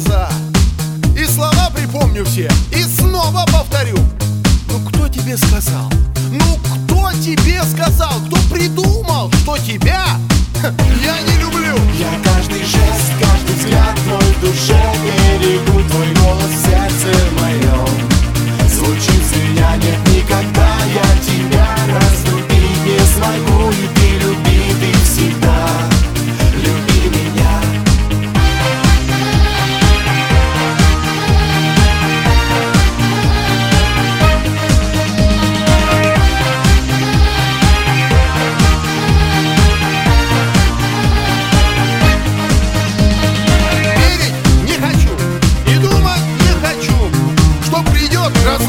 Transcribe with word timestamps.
Глаза 0.00 0.28
И 1.16 1.24
слова 1.24 1.70
припомню 1.74 2.24
все, 2.24 2.48
и 2.72 2.82
снова 2.82 3.44
повторю 3.52 3.98
Ну 4.68 4.80
кто 4.88 5.08
тебе 5.08 5.36
сказал? 5.36 5.90
Ну 6.30 6.58
кто 6.58 7.12
тебе 7.12 7.62
сказал? 7.64 8.12
Кто 8.26 8.36
придумал, 8.52 9.30
что 9.42 9.58
тебя 9.58 10.04
я 10.62 11.20
не 11.22 11.40
люблю? 11.40 11.76
Я 11.98 12.29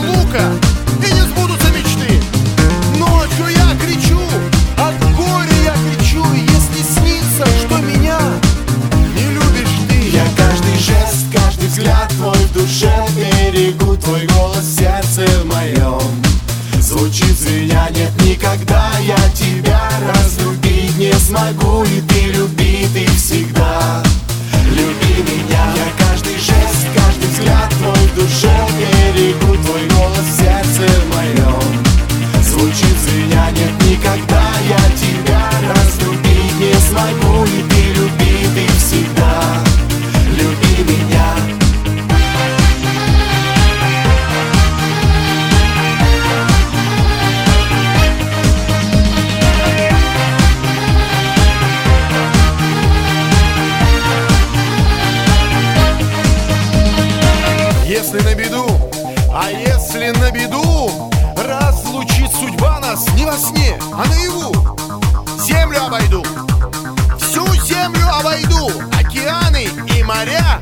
разлука 0.00 0.42
и 1.06 1.12
не 1.12 1.20
сбудутся 1.22 1.68
мечты. 1.70 2.20
Ночью 2.98 3.48
я 3.48 3.76
кричу, 3.76 4.20
от 4.76 5.16
горя 5.16 5.54
я 5.64 5.74
кричу 5.74 6.24
Если 6.34 6.82
снится, 6.82 7.46
что 7.58 7.78
меня 7.78 8.18
не 9.14 9.32
любишь 9.32 9.88
ты 9.88 10.10
Я 10.10 10.24
каждый 10.36 10.74
жест, 10.74 11.26
каждый 11.32 11.68
взгляд 11.68 12.08
твой 12.10 12.36
в 12.36 12.52
душе 12.52 12.92
берегу 13.14 13.96
Твой 13.96 14.26
голос 14.26 14.64
в 14.64 14.76
сердце 14.76 15.26
моем. 15.44 16.00
Звучит 16.80 17.38
звеня, 17.38 17.88
нет 17.90 18.10
никогда 18.22 18.90
Я 19.00 19.18
тебя 19.34 19.80
разлюбить 20.12 20.96
не 20.96 21.12
смогу 21.12 21.84
И 21.84 22.00
ты 22.00 22.32
люби, 22.32 22.88
ты 22.92 23.06
всегда 23.12 24.02
Люби 24.66 25.22
меня 25.22 25.72
Я 25.76 26.04
каждый 26.04 26.34
жест, 26.34 26.86
каждый 26.96 27.28
взгляд 27.28 27.68
твой 27.78 28.06
в 28.08 28.14
душе 28.14 28.69
берегу 29.20 29.56
Твой 29.64 29.86
голос 29.88 30.24
в 30.26 30.36
сердце 30.36 30.88
моем 31.14 31.60
Звучит 32.42 32.96
звеня, 32.98 33.50
нет 33.50 33.72
никогда 33.88 34.42
Я 34.68 34.78
тебя 34.96 35.50
разлюбить 35.68 36.58
не 36.58 36.74
смогу 36.88 37.44
И 37.44 37.62
ты 37.68 37.82
люби, 38.00 38.46
ты 38.54 38.66
всегда 38.78 39.62
Люби 40.36 40.92
меня 40.92 41.34
Если 57.86 58.20
на 58.20 58.34
беду, 58.34 58.79
а 59.32 59.50
если 59.50 60.10
на 60.18 60.30
беду 60.30 61.10
Разлучит 61.36 62.30
судьба 62.32 62.80
нас 62.80 63.06
не 63.14 63.24
во 63.24 63.32
сне, 63.32 63.78
а 63.92 64.06
наяву 64.08 64.52
Землю 65.46 65.84
обойду, 65.84 66.22
всю 67.18 67.46
землю 67.64 68.06
обойду 68.12 68.70
Океаны 68.98 69.68
и 69.96 70.02
моря. 70.02 70.60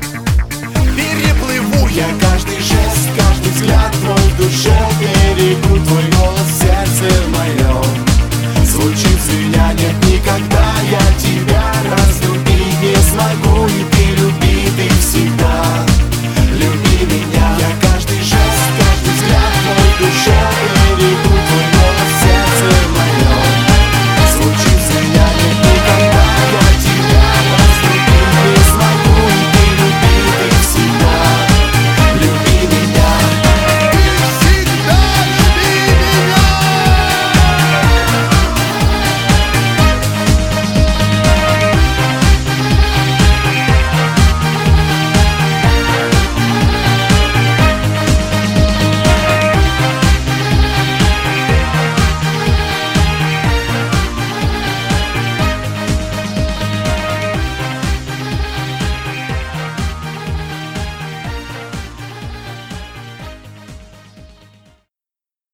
Переплыву 0.95 1.87
Я 1.89 2.07
каждый 2.19 2.59
жест, 2.59 3.09
каждый 3.17 3.51
взгляд 3.51 3.91
твой 3.91 4.15
в 4.15 4.37
душе. 4.37 4.75
Берегу 4.99 5.85
Твой 5.85 6.11
голос 6.11 6.41
в 6.41 6.59
сердце 6.59 7.27
моем 7.29 8.08